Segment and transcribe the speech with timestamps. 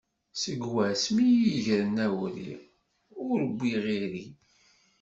[0.41, 2.51] Seg wass mi i yi-gren awri,
[3.27, 4.25] ur wwiɣ iri.